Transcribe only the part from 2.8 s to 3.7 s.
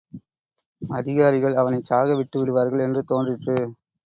என்று தோன்றிற்று.